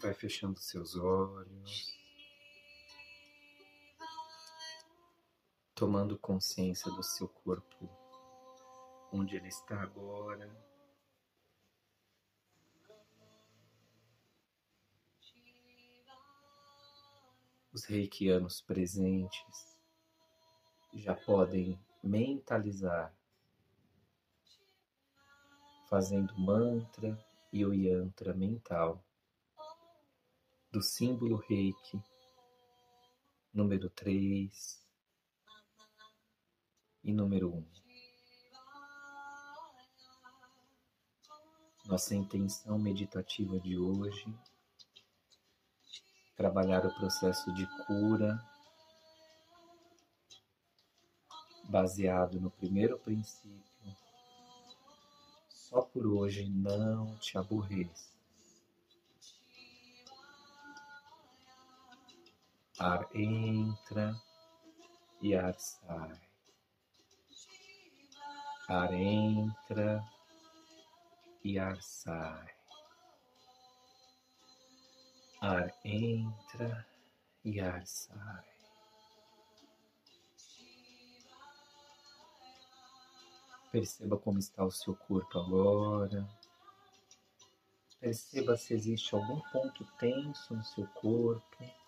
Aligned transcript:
Vai 0.00 0.14
fechando 0.14 0.60
seus 0.60 0.94
olhos, 0.94 1.98
tomando 5.74 6.16
consciência 6.16 6.88
do 6.92 7.02
seu 7.02 7.28
corpo, 7.28 7.90
onde 9.12 9.34
ele 9.34 9.48
está 9.48 9.82
agora. 9.82 10.48
Os 17.72 17.84
reikianos 17.84 18.60
presentes 18.60 19.76
já 20.94 21.16
podem 21.16 21.76
mentalizar, 22.04 23.12
fazendo 25.90 26.38
mantra 26.38 27.18
e 27.52 27.66
o 27.66 27.74
yantra 27.74 28.32
mental 28.32 29.04
do 30.70 30.82
símbolo 30.82 31.36
reiki 31.48 31.98
número 33.54 33.88
3 33.88 34.86
e 37.02 37.12
número 37.12 37.54
1. 37.54 37.66
Nossa 41.86 42.14
intenção 42.14 42.78
meditativa 42.78 43.58
de 43.58 43.78
hoje 43.78 44.26
trabalhar 46.36 46.84
o 46.84 46.94
processo 46.94 47.50
de 47.54 47.66
cura 47.86 48.38
baseado 51.70 52.38
no 52.38 52.50
primeiro 52.50 52.98
princípio. 52.98 53.96
Só 55.48 55.80
por 55.80 56.06
hoje 56.06 56.46
não 56.46 57.16
te 57.16 57.38
aborreça. 57.38 58.17
Ar 62.80 63.08
entra 63.12 64.14
e 65.20 65.34
ar 65.34 65.58
sai. 65.58 66.20
Ar 68.68 68.94
entra 68.94 70.04
e 71.44 71.58
ar 71.58 71.82
sai. 71.82 72.54
Ar 75.40 75.74
entra 75.84 76.86
e 77.44 77.60
ar 77.60 77.84
sai. 77.84 78.44
Perceba 83.72 84.16
como 84.18 84.38
está 84.38 84.64
o 84.64 84.70
seu 84.70 84.94
corpo 84.94 85.36
agora. 85.36 86.28
Perceba 87.98 88.56
se 88.56 88.74
existe 88.74 89.16
algum 89.16 89.40
ponto 89.50 89.84
tenso 89.98 90.54
no 90.54 90.62
seu 90.62 90.86
corpo. 90.86 91.87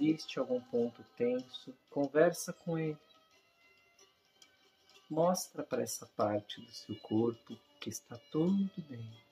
Existe 0.00 0.38
algum 0.38 0.60
ponto 0.60 1.02
tenso, 1.16 1.74
conversa 1.90 2.52
com 2.52 2.78
ele. 2.78 2.98
Mostra 5.08 5.62
para 5.62 5.82
essa 5.82 6.06
parte 6.16 6.60
do 6.60 6.70
seu 6.72 6.96
corpo 6.96 7.56
que 7.80 7.88
está 7.88 8.18
tudo 8.30 8.70
bem 8.88 9.26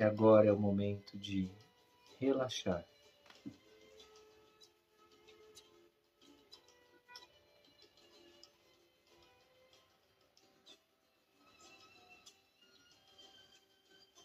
que 0.00 0.04
agora 0.04 0.48
é 0.48 0.52
o 0.52 0.58
momento 0.58 1.18
de 1.18 1.50
relaxar. 2.18 2.84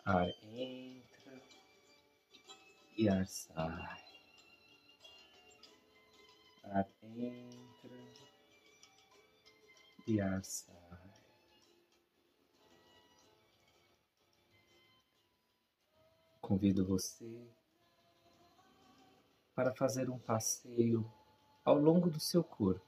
Ar 0.05 0.29
e 3.05 3.09
ar 3.09 3.27
sai. 3.27 4.03
Ar 6.63 6.87
entra 7.03 7.97
e 10.07 10.19
ar 10.19 10.43
sai. 10.43 10.65
Convido 16.41 16.83
você 16.83 17.47
para 19.53 19.73
fazer 19.73 20.09
um 20.09 20.17
passeio 20.17 21.09
ao 21.63 21.75
longo 21.75 22.09
do 22.09 22.19
seu 22.19 22.43
corpo, 22.43 22.85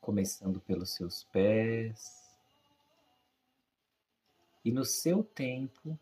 começando 0.00 0.60
pelos 0.60 0.94
seus 0.94 1.24
pés, 1.24 2.34
e 4.64 4.72
no 4.72 4.84
seu 4.84 5.22
tempo 5.22 5.98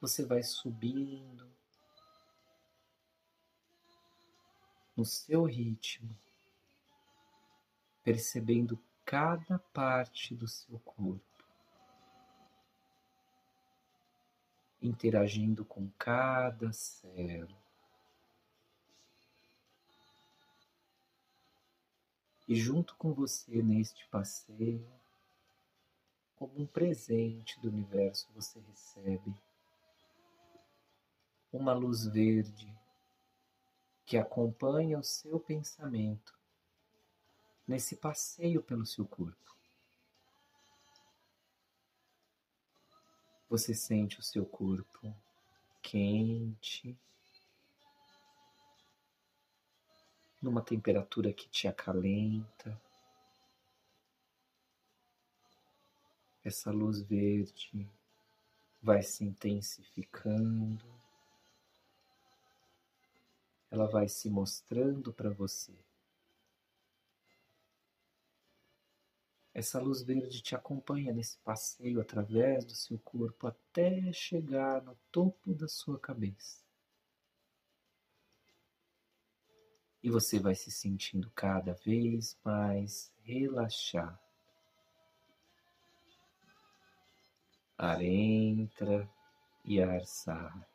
você 0.00 0.24
vai 0.24 0.42
subindo 0.42 1.50
no 4.96 5.04
seu 5.04 5.44
ritmo, 5.44 6.16
percebendo 8.02 8.80
cada 9.04 9.58
parte 9.58 10.34
do 10.34 10.48
seu 10.48 10.78
corpo. 10.80 11.30
interagindo 14.82 15.62
com 15.62 15.90
cada 15.98 16.72
célula. 16.72 17.60
E 22.48 22.54
junto 22.56 22.96
com 22.96 23.12
você 23.12 23.62
neste 23.62 24.06
passeio, 24.08 24.90
como 26.34 26.62
um 26.62 26.66
presente 26.66 27.60
do 27.60 27.68
universo, 27.68 28.26
você 28.34 28.58
recebe 28.58 29.34
uma 31.52 31.72
luz 31.72 32.06
verde 32.06 32.72
que 34.04 34.16
acompanha 34.16 34.98
o 34.98 35.04
seu 35.04 35.38
pensamento 35.38 36.38
nesse 37.66 37.96
passeio 37.96 38.62
pelo 38.62 38.84
seu 38.84 39.06
corpo. 39.06 39.38
Você 43.48 43.74
sente 43.74 44.18
o 44.18 44.22
seu 44.22 44.46
corpo 44.46 45.14
quente, 45.82 46.96
numa 50.40 50.62
temperatura 50.62 51.32
que 51.32 51.48
te 51.48 51.68
acalenta. 51.68 52.80
Essa 56.42 56.70
luz 56.70 57.02
verde 57.02 57.88
vai 58.82 59.02
se 59.02 59.24
intensificando, 59.24 60.99
ela 63.70 63.86
vai 63.86 64.08
se 64.08 64.28
mostrando 64.28 65.12
para 65.12 65.30
você. 65.30 65.72
Essa 69.52 69.80
luz 69.80 70.02
verde 70.02 70.42
te 70.42 70.54
acompanha 70.54 71.12
nesse 71.12 71.38
passeio 71.38 72.00
através 72.00 72.64
do 72.64 72.74
seu 72.74 72.98
corpo 72.98 73.46
até 73.46 74.12
chegar 74.12 74.82
no 74.82 74.96
topo 75.10 75.54
da 75.54 75.68
sua 75.68 75.98
cabeça. 75.98 76.64
E 80.02 80.08
você 80.08 80.38
vai 80.38 80.54
se 80.54 80.70
sentindo 80.70 81.30
cada 81.32 81.74
vez 81.74 82.38
mais 82.42 83.12
relaxado. 83.22 84.18
Ar 87.76 88.02
entra 88.02 89.10
e 89.64 89.82
ar 89.82 90.04
sai. 90.06 90.69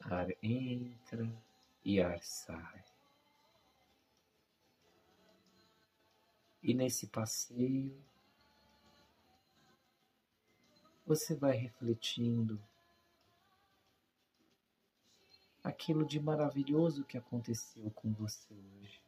Ar 0.00 0.28
entra 0.42 1.30
e 1.84 2.00
ar 2.00 2.22
sai. 2.22 2.84
E 6.62 6.74
nesse 6.74 7.06
passeio, 7.06 7.96
você 11.06 11.34
vai 11.36 11.52
refletindo 11.52 12.60
aquilo 15.62 16.04
de 16.04 16.18
maravilhoso 16.18 17.04
que 17.04 17.16
aconteceu 17.16 17.90
com 17.92 18.12
você 18.12 18.52
hoje. 18.52 19.00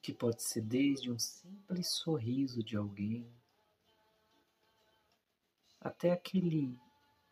Que 0.00 0.12
pode 0.12 0.42
ser 0.42 0.62
desde 0.62 1.10
um 1.10 1.18
simples 1.18 1.88
sorriso 1.88 2.62
de 2.62 2.76
alguém 2.76 3.30
até 5.80 6.10
aquele 6.10 6.78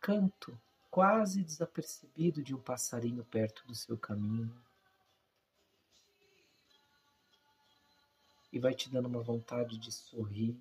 canto 0.07 0.57
quase 0.89 1.43
desapercebido 1.43 2.41
de 2.41 2.55
um 2.55 2.61
passarinho 2.61 3.25
perto 3.25 3.67
do 3.67 3.75
seu 3.75 3.97
caminho. 3.97 4.55
e 8.53 8.57
vai 8.57 8.73
te 8.73 8.89
dando 8.89 9.07
uma 9.07 9.21
vontade 9.21 9.77
de 9.77 9.91
sorrir, 9.91 10.57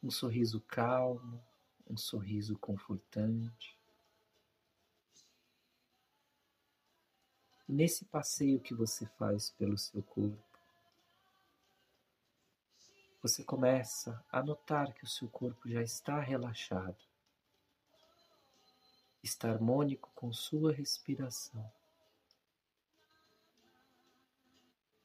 um 0.00 0.10
sorriso 0.10 0.60
calmo, 0.60 1.44
um 1.88 1.96
sorriso 1.96 2.56
confortante. 2.56 3.76
Nesse 7.68 8.04
passeio 8.04 8.60
que 8.60 8.72
você 8.72 9.04
faz 9.18 9.50
pelo 9.50 9.76
seu 9.76 10.02
corpo, 10.04 10.49
você 13.22 13.44
começa 13.44 14.24
a 14.30 14.42
notar 14.42 14.94
que 14.94 15.04
o 15.04 15.08
seu 15.08 15.28
corpo 15.28 15.68
já 15.68 15.82
está 15.82 16.18
relaxado, 16.20 16.96
está 19.22 19.50
harmônico 19.50 20.10
com 20.14 20.32
sua 20.32 20.72
respiração. 20.72 21.70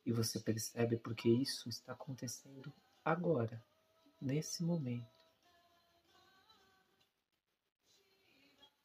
E 0.05 0.13
você 0.13 0.39
percebe 0.39 0.97
porque 0.97 1.27
isso 1.27 1.67
está 1.67 1.93
acontecendo 1.93 2.71
agora, 3.03 3.61
nesse 4.21 4.63
momento. 4.63 5.13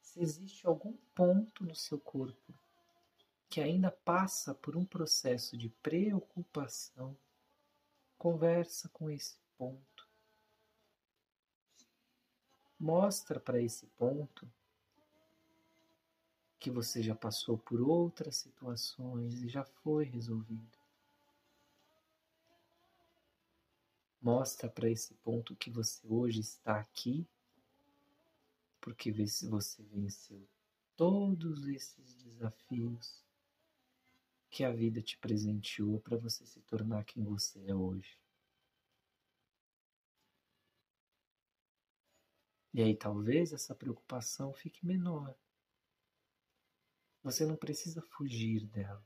Se 0.01 0.19
existe 0.19 0.67
algum 0.67 0.97
ponto 1.15 1.63
no 1.63 1.75
seu 1.75 1.97
corpo 1.97 2.53
que 3.49 3.61
ainda 3.61 3.91
passa 3.91 4.53
por 4.53 4.75
um 4.75 4.83
processo 4.83 5.57
de 5.57 5.69
preocupação, 5.69 7.15
conversa 8.21 8.87
com 8.89 9.09
esse 9.09 9.35
ponto. 9.57 10.07
Mostra 12.79 13.39
para 13.39 13.59
esse 13.59 13.87
ponto 13.97 14.47
que 16.59 16.69
você 16.69 17.01
já 17.01 17.15
passou 17.15 17.57
por 17.57 17.81
outras 17.81 18.35
situações 18.35 19.41
e 19.41 19.49
já 19.49 19.63
foi 19.63 20.05
resolvido. 20.05 20.77
Mostra 24.21 24.69
para 24.69 24.87
esse 24.87 25.15
ponto 25.15 25.55
que 25.55 25.71
você 25.71 26.05
hoje 26.07 26.41
está 26.41 26.79
aqui, 26.79 27.27
porque 28.79 29.11
você 29.49 29.81
venceu 29.81 30.47
todos 30.95 31.65
esses 31.65 32.13
desafios 32.13 33.25
que 34.51 34.63
a 34.63 34.71
vida 34.71 35.01
te 35.01 35.17
presenteou 35.17 35.99
para 36.01 36.17
você 36.17 36.45
se 36.45 36.61
tornar 36.61 37.03
quem 37.05 37.23
você 37.23 37.65
é 37.67 37.73
hoje. 37.73 38.19
E 42.73 42.83
aí 42.83 42.95
talvez 42.95 43.51
essa 43.51 43.73
preocupação 43.73 44.53
fique 44.53 44.85
menor. 44.85 45.33
Você 47.23 47.45
não 47.45 47.55
precisa 47.55 48.01
fugir 48.01 48.67
dela. 48.67 49.03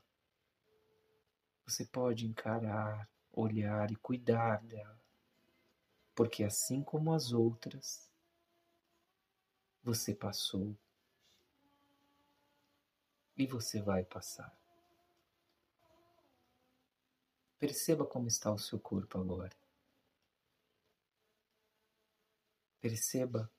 Você 1.64 1.86
pode 1.86 2.26
encarar, 2.26 3.08
olhar 3.32 3.90
e 3.90 3.96
cuidar 3.96 4.62
dela 4.64 5.00
porque 6.16 6.42
assim 6.42 6.82
como 6.82 7.12
as 7.12 7.30
outras, 7.30 8.10
você 9.84 10.14
passou 10.14 10.74
e 13.36 13.46
você 13.46 13.82
vai 13.82 14.02
passar. 14.02 14.50
Perceba 17.58 18.06
como 18.06 18.26
está 18.28 18.52
o 18.52 18.58
seu 18.58 18.78
corpo 18.78 19.18
agora. 19.18 19.56
Perceba 22.80 23.50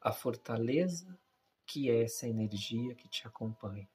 a 0.00 0.12
fortaleza 0.12 1.18
que 1.66 1.90
é 1.90 2.02
essa 2.02 2.26
energia 2.26 2.94
que 2.94 3.08
te 3.08 3.26
acompanha. 3.26 3.88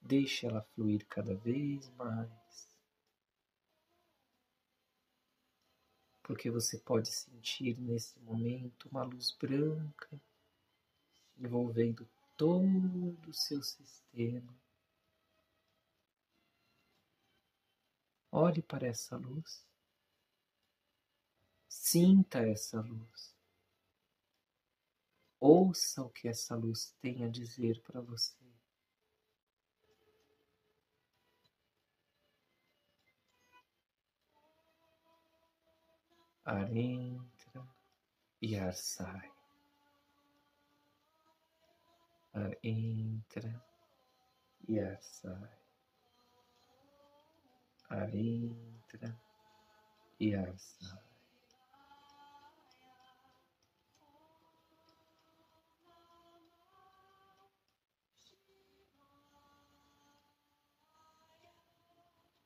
Deixe 0.00 0.46
ela 0.46 0.62
fluir 0.62 1.06
cada 1.06 1.34
vez 1.34 1.88
mais. 1.90 2.72
porque 6.22 6.50
você 6.50 6.78
pode 6.78 7.12
sentir 7.12 7.78
nesse 7.78 8.18
momento 8.20 8.88
uma 8.88 9.02
luz 9.02 9.36
branca 9.38 10.20
envolvendo 11.38 12.08
todo 12.36 13.28
o 13.28 13.34
seu 13.34 13.62
sistema. 13.62 14.61
Olhe 18.32 18.62
para 18.62 18.86
essa 18.86 19.16
luz. 19.16 19.64
Sinta 21.68 22.40
essa 22.40 22.80
luz. 22.80 23.36
Ouça 25.38 26.02
o 26.02 26.10
que 26.10 26.26
essa 26.26 26.56
luz 26.56 26.96
tem 27.00 27.24
a 27.24 27.28
dizer 27.28 27.80
para 27.82 28.00
você. 28.00 28.42
ar 36.44 36.76
entra 36.76 37.66
e 38.40 38.56
ar 38.56 38.74
sai. 38.74 39.30
Ar 42.34 42.56
entra 42.62 43.64
e 44.68 44.80
ar 44.80 45.00
sai. 45.02 45.61
Ar 47.92 48.14
entra 48.14 49.20
e 50.18 50.34
ar 50.34 50.58
sai. 50.58 51.04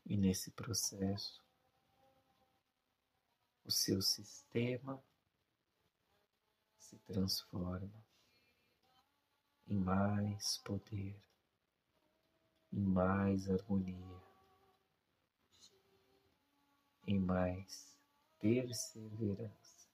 E 0.05 0.17
nesse 0.17 0.51
processo, 0.51 1.41
o 3.65 3.71
seu 3.71 4.03
sistema 4.03 5.01
se 6.77 6.99
transforma 6.99 8.05
em 9.69 9.79
mais 9.79 10.59
poder, 10.59 11.17
em 12.73 12.85
mais 12.85 13.49
harmonia, 13.49 14.26
em 17.07 17.19
mais 17.19 17.97
perseverança. 18.41 19.87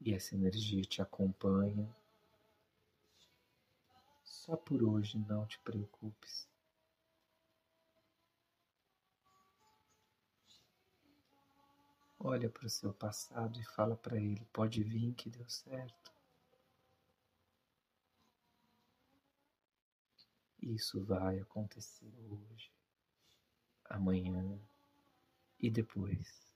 E 0.00 0.14
essa 0.14 0.34
energia 0.34 0.82
te 0.82 1.02
acompanha. 1.02 1.94
Só 4.24 4.56
por 4.56 4.82
hoje 4.82 5.18
não 5.18 5.44
te 5.46 5.58
preocupes. 5.58 6.48
Olha 12.18 12.48
para 12.48 12.66
o 12.66 12.70
seu 12.70 12.94
passado 12.94 13.58
e 13.58 13.64
fala 13.64 13.96
para 13.96 14.16
ele: 14.16 14.46
pode 14.52 14.82
vir 14.82 15.12
que 15.14 15.28
deu 15.28 15.48
certo. 15.48 16.15
Isso 20.66 21.02
vai 21.02 21.38
acontecer 21.38 22.12
hoje, 22.28 22.70
amanhã 23.88 24.60
e 25.60 25.68
depois. 25.70 26.46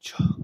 Chokure. 0.00 0.39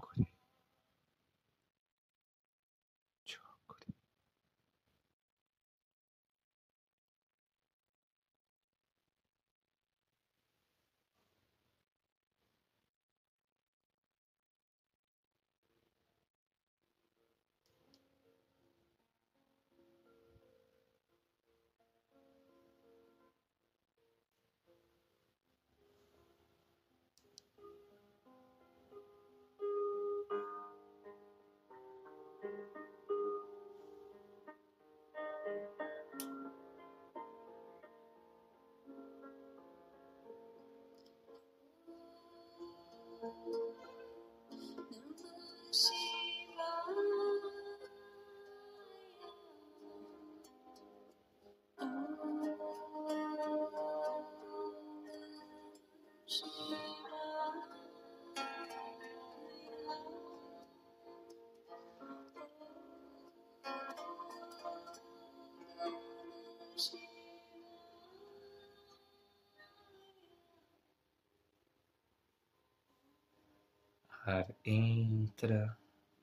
Ar 74.28 74.52
entra 74.64 75.78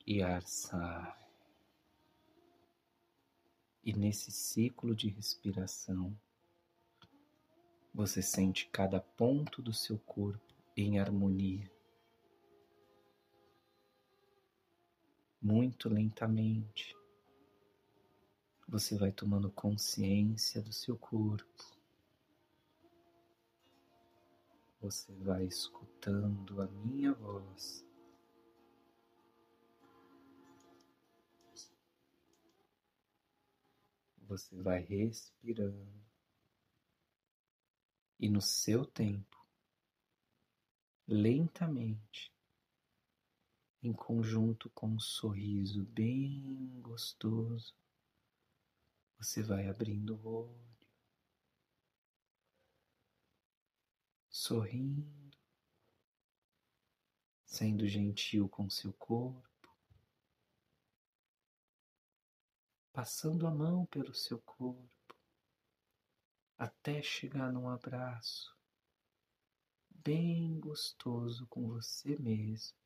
e 0.06 0.22
ar 0.22 0.44
sai. 0.44 1.18
E 3.82 3.94
nesse 3.94 4.30
ciclo 4.30 4.94
de 4.94 5.08
respiração, 5.08 6.14
você 7.94 8.22
sente 8.22 8.68
cada 8.68 9.00
ponto 9.00 9.62
do 9.62 9.72
seu 9.72 9.98
corpo 10.00 10.54
em 10.76 11.00
harmonia. 11.00 11.72
Muito 15.42 15.88
lentamente, 15.88 16.94
você 18.68 18.98
vai 18.98 19.14
tomando 19.14 19.50
consciência 19.50 20.62
do 20.62 20.74
seu 20.74 20.98
corpo. 20.98 21.64
Você 24.82 25.14
vai 25.14 25.46
escutando 25.46 26.62
a 26.62 26.68
minha 26.68 27.14
voz. 27.14 27.93
Você 34.34 34.60
vai 34.64 34.82
respirando. 34.82 36.04
E 38.20 38.28
no 38.28 38.42
seu 38.42 38.84
tempo, 38.84 39.48
lentamente, 41.08 42.34
em 43.84 43.94
conjunto 43.94 44.72
com 44.72 44.88
um 44.88 45.00
sorriso 45.00 45.86
bem 45.86 46.82
gostoso, 46.82 47.76
você 49.20 49.44
vai 49.44 49.68
abrindo 49.68 50.16
o 50.16 50.28
olho, 50.28 50.78
sorrindo, 54.32 55.38
sendo 57.46 57.88
gentil 57.88 58.50
com 58.50 58.68
seu 58.68 58.92
corpo, 58.94 59.53
passando 62.94 63.48
a 63.48 63.52
mão 63.52 63.88
pelo 63.88 64.14
seu 64.14 64.40
corpo, 64.40 65.16
até 66.56 67.02
chegar 67.02 67.52
num 67.52 67.68
abraço 67.68 68.56
bem 69.90 70.60
gostoso 70.60 71.48
com 71.48 71.68
você 71.68 72.18
mesmo. 72.18 72.78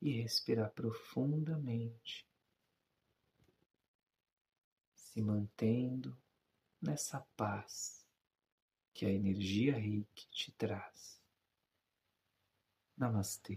e 0.00 0.22
respirar 0.22 0.70
profundamente, 0.70 2.24
se 4.94 5.20
mantendo 5.20 6.16
nessa 6.80 7.26
paz 7.36 8.06
que 8.94 9.04
a 9.04 9.10
energia 9.10 9.76
Reiki 9.76 10.28
te 10.30 10.52
traz. 10.52 11.15
Namaste. 12.98 13.56